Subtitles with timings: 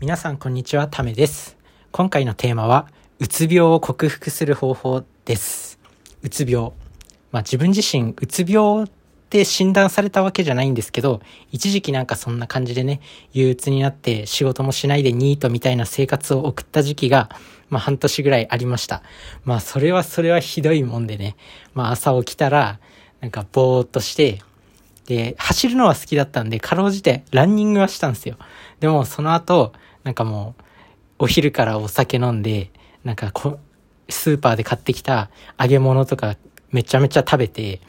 [0.00, 1.56] 皆さんこんにちは、ためです。
[1.90, 2.86] 今回のテーマは、
[3.18, 5.80] うつ病を克服する方法です。
[6.22, 6.70] うつ病。
[7.32, 8.86] まあ自分自身、うつ病っ
[9.28, 13.00] て診断されたわけじゃないんですけど、一時期なんかそんな感じでね、
[13.32, 17.28] 憂鬱になって仕事もしないでニートみたいな生活を送った時期が、
[17.68, 19.02] まあ半年ぐらいありました。
[19.44, 21.34] まあそれはそれはひどいもんでね、
[21.74, 22.78] まあ朝起きたら、
[23.20, 24.42] なんかぼーっとして、
[25.08, 28.36] で、走るのは好きだったんで、かろうじてランニングはしたんですよ。
[28.78, 29.72] でも、その後、
[30.04, 30.62] なんかもう、
[31.20, 32.70] お昼からお酒飲んで、
[33.04, 33.58] なんかこ、
[34.10, 36.36] スーパーで買ってきた揚げ物とか
[36.70, 37.80] めちゃめちゃ食べて、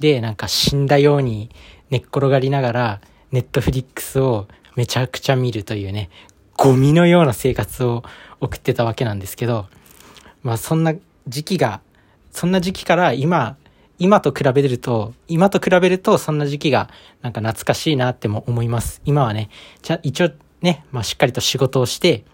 [0.00, 1.48] で、なんか死んだように
[1.90, 6.10] 寝っ転がりながら、ネットフリックスをめちゃくちゃ見るというね、
[6.56, 8.02] ゴミのような生活を
[8.40, 9.68] 送ってたわけなんですけど、
[10.42, 10.92] まあそんな
[11.28, 11.82] 時期が、
[12.32, 13.56] そんな時期から今、
[13.98, 16.88] 今と比べると、今と比べるとそんな時期が
[17.22, 19.00] なんか懐かしいなっても思います。
[19.04, 19.50] 今はね、
[19.82, 20.30] じゃ、一応
[20.62, 22.24] ね、まあしっかりと仕事をして、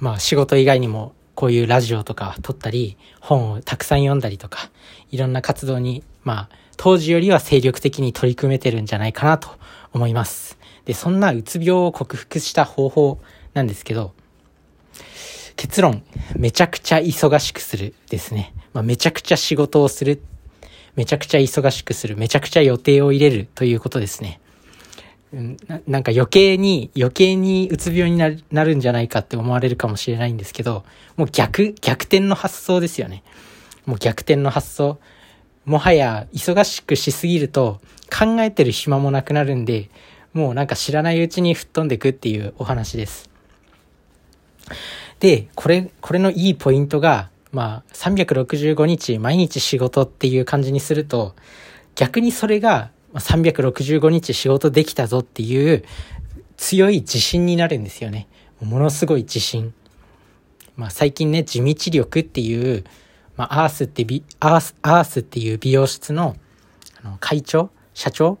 [0.00, 4.70] まあ仕事以外にもこういうラジオとか撮ったり、本をたくさん読んだりとか、
[5.10, 9.50] いろんな活動に、まあ当時よりは精力的に取り組めてるんじゃないかなと
[9.92, 10.58] 思います。
[10.84, 13.20] で、そんなうつ病を克服した方法
[13.54, 14.12] なんですけど、
[15.56, 16.02] 結論、
[16.36, 18.54] めちゃくちゃ忙しくするですね。
[18.72, 20.22] まあ、めちゃくちゃ仕事をする。
[20.96, 22.16] めちゃくちゃ忙しくする。
[22.16, 24.40] めちゃくちゃ予定を入れるということですね。
[25.32, 30.84] うんななんか余計に、余計にうつ病になるなるんじゃないかって思われるかもしれないんですけど、
[31.16, 33.22] もう逆、逆転の発想ですよね。
[33.86, 34.98] もう逆転の発想。
[35.64, 39.88] もはや忙しくしすぎると考えてる暇もなくなるんで、
[40.34, 43.31] もうなんか知らないうちに吹っ飛んでくっていうお話です。
[45.22, 51.36] で、これ、これのいいポイントが、まあ、365日毎日仕事っていう感じにすると、
[51.94, 55.84] 逆にそれが、365日仕事できたぞっていう
[56.56, 58.26] 強い自信になるんですよね。
[58.60, 59.72] ものすごい自信。
[60.74, 62.82] まあ最近ね、地道力っていう、
[63.36, 66.34] まあアースってビ、アース、アースっていう美容室の
[67.00, 68.40] あの会長社長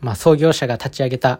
[0.00, 1.38] まあ創業者が立ち上げた、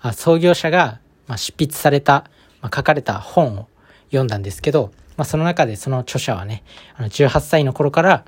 [0.00, 2.24] あ創業者が、まあ、執筆された、
[2.60, 3.68] まあ、書かれた本を
[4.16, 6.62] 読んだんですけど、まあその中でその著者はね、
[6.96, 8.24] あの18歳の頃から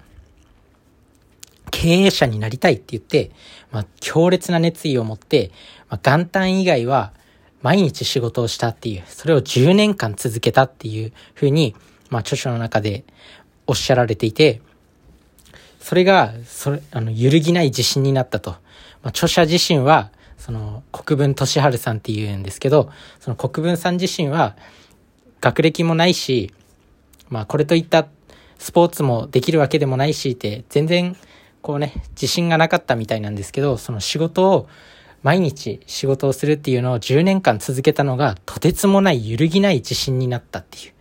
[1.70, 3.30] 経営者になりたいって言って、
[3.70, 5.50] まあ強烈な熱意を持って、
[5.88, 7.12] まあ元旦以外は
[7.62, 11.74] 毎日仕事をしたっていう、それを10年間続けたっていうふうに、
[12.10, 13.04] まあ著書の中で
[13.66, 14.60] おっしゃられていて、
[15.86, 18.50] それが、それ、あの、揺るぎない自信になったと。
[18.50, 18.56] ま
[19.04, 24.56] あ、著者自身は、その、国分俊治さんっていうんですけど、その国分さん自身は、
[25.40, 26.52] 学歴もないし、
[27.28, 28.06] まあ、これといった
[28.58, 31.16] スポーツもできるわけでもないしって、全然、
[31.62, 34.68] こうね、自信がなかったみたいなんですけど、その仕事を、
[35.22, 40.92] 毎日仕事をするっていうのを10年間続けたのが、とてつもない揺るぎない自信になったっていう。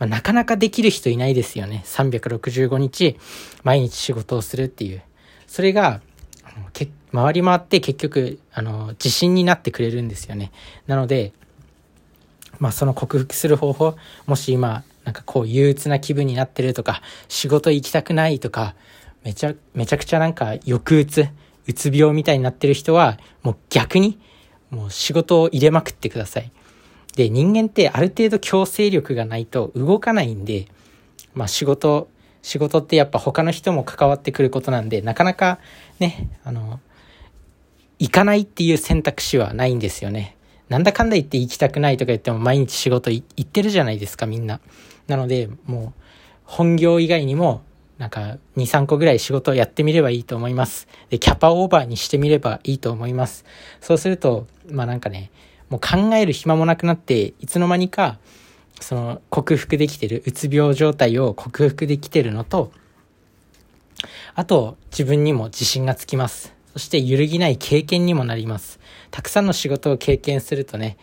[0.00, 1.82] まあ、なかなかできる人いないですよね。
[1.86, 3.16] 365日、
[3.62, 5.02] 毎日仕事をするっていう。
[5.46, 6.00] それが、
[6.72, 10.50] け回り回って結局、あの、自信になってくれるんですよね。
[10.86, 11.32] なので、
[12.58, 13.96] まあその克服する方法、
[14.26, 18.74] もし今、なんかこう憂鬱な気分になってるとか、仕事行きたくないとか、
[19.24, 21.26] めちゃ、めちゃくちゃなんか抑うつ、
[21.66, 24.18] うつ病みたいになってる人は、もう逆に、
[24.70, 26.50] もう仕事を入れまくってください。
[27.16, 30.68] で、人間ってある程度強制力がないと動かないんで、
[31.34, 32.08] まあ仕事、
[32.42, 35.58] 仕事ってやっぱ他の人も関わってくることなんで、なかなか
[35.98, 36.80] ね、あの、
[37.98, 40.36] 行かないっていう選択肢はないんですよね。
[40.68, 44.60] なんだかんだ言って行きたくないとか言っても毎日仕事行ってるじゃないですか、みんな。
[45.06, 46.00] なので、もう、
[46.44, 47.62] 本業以外にも、
[47.96, 50.86] なんか、2、3個ぐらい仕事をやってみればいいと思います。
[51.10, 53.44] で、キャパオーバーにしてみればいいと思います。
[53.80, 55.30] そうすると、まあなんかね、
[55.70, 58.18] もう考える暇もなくなって、いつの間にか、
[58.80, 62.70] その、克服できてる、うつ病状態を克服できてるのと、
[64.34, 66.57] あと、自分にも自信がつきます。
[66.72, 68.78] そして、揺るぎない経験にもなります。
[69.10, 70.96] たくさんの仕事を経験するとね、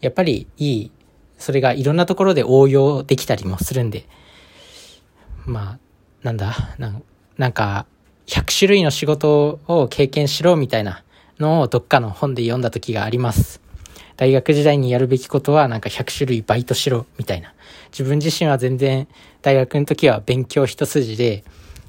[0.00, 0.90] やっぱりいい、
[1.38, 4.06] それがいろんなところで応用できたりもするんで、
[5.46, 5.78] まあ、
[6.22, 7.00] なんだ、な
[7.36, 7.86] なんか、
[8.26, 11.02] 100種類の仕事を経験しろみたいな
[11.40, 13.60] のをどっかの本で読んだ時があります。
[14.16, 17.54] 大学時代にやるべきことはなんか100種類バイトしろみたいな。
[17.90, 19.08] 自分自身は全然
[19.40, 21.42] 大学の時は勉強一筋で、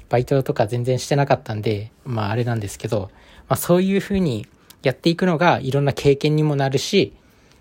[0.08, 3.10] バイトとか全然してなかったんで、まああれなんですけど、
[3.52, 4.46] まあそういうふうに
[4.82, 7.12] やっていくのがいろんな経験にもなるし、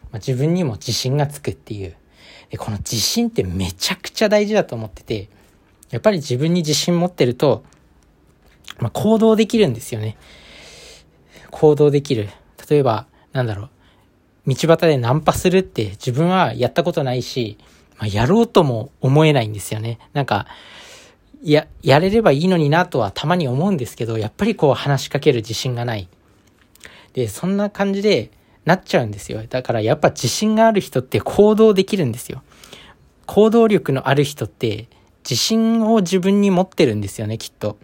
[0.03, 1.97] まあ、自分にも自信がつくっていう。
[2.49, 5.27] で、この自信ってめちゃくちゃ大事だと思ってて、
[5.89, 7.65] やっぱり自分に自信持ってると、
[8.79, 10.15] まあ行動できるんですよね。
[11.49, 12.29] 行動できる。
[12.69, 13.69] 例えば、なんだろう。
[14.47, 17.57] 道端でナンパするって自分はやったことないし、
[17.97, 19.99] まあ、やろうとも思えないんですよね。
[20.13, 20.47] なんか、
[21.43, 26.07] や、やれればいいのになとはたまに思うんですけど、やっぱりこう話しかける自信がない。
[27.13, 28.31] で、そんな感じで
[28.65, 29.41] なっちゃうんですよ。
[29.49, 32.43] だからやっぱ自信がある人って行動できるんですよ。
[33.25, 34.87] 行動力のある人って
[35.23, 37.77] 自信を自分に持ってるんですよね、きっと。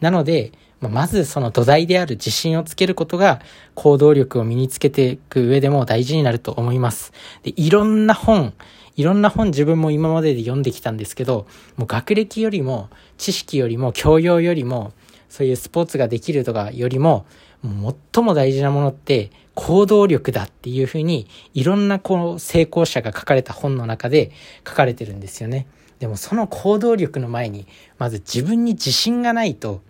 [0.00, 3.40] なので、まずその土台である自信をつけることが
[3.74, 7.12] 行動力を身につけていく上でも大事になると思います。
[7.42, 8.54] で、いろんな本、
[8.96, 11.46] いろんな本自分も今までで読んできたんですけど、
[11.76, 14.92] もう学歴よりも、知識よりも、教養よりも、
[15.28, 17.26] そういうスポーツができるとかよりも、
[17.62, 24.30] も最も大事なものって行動力だっていうふうに、いろんなこう成功者が書かれた本の中で
[24.66, 25.66] 書かれてるんですよね。
[25.98, 27.66] でもその行動力の前に、
[27.98, 29.82] まず自分に自信がないと、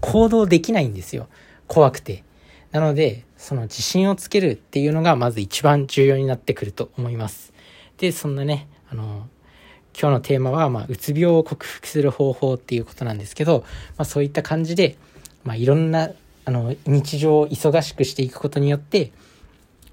[0.00, 1.28] 行動できないんですよ。
[1.66, 2.24] 怖くて。
[2.72, 7.52] なので、その自信をつけるっていうのがまず一番重要になってくると思います。
[7.98, 9.28] で、そんなね、あの、
[9.98, 13.64] 今日のテーマは、まあ、うつ病を克服する方法っていうことなんですけど、
[13.96, 14.96] まあ、そういった感じで、
[15.44, 16.10] まあ、いろんな、
[16.44, 19.12] あの、日常を忙しくしていくことによって、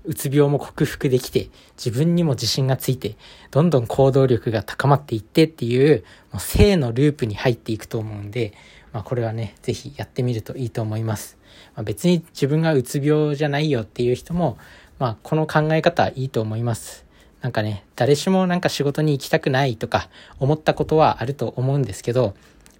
[0.03, 3.15] うつ病も克服できて、自分にも自信がついて、
[3.51, 8.53] どんどん行動力が高まっていってっていう、もう正のループに入っていくと思うんで、
[8.95, 11.38] まあ、これはね、ぜひやってみるといいと思います。
[11.75, 14.57] まあ、別に自分がうつ病じゃないよっていう人も、
[15.00, 17.03] まあ、この考え方いいと思います。
[17.42, 20.07] なんかね、誰しもなんか仕事に行きたくないとか
[20.39, 22.36] 思ったことはあると思うんですけど、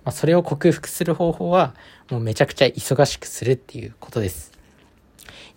[0.06, 1.76] まあ、それを克服する方法は、
[2.10, 4.54] もうめちゃくちゃ忙しくするっていうことです。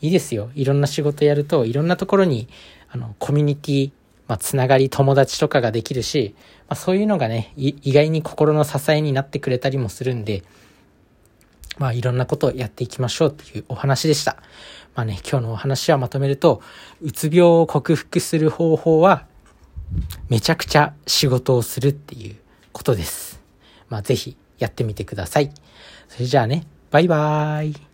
[0.00, 0.50] いいですよ。
[0.56, 2.49] いろんな仕事やると、いろんなところに、
[2.90, 3.90] あの、コミュニティ、
[4.28, 6.34] まあ、つながり、友達とかができるし、
[6.69, 10.44] まあ、そういうのがね、意外に心の支えになってくれたりもするんで、
[11.78, 14.36] まあ、いろんなことをやっていきましょうっていうお話でした。
[14.94, 16.60] まあね、今日のお話はまとめると、
[17.00, 19.26] うつ病を克服する方法は、
[20.28, 22.36] めちゃくちゃ仕事をするっていう
[22.72, 23.40] ことです。
[23.88, 25.50] まあ、ぜひやってみてください。
[26.08, 27.88] それじゃあね、バイバーイ。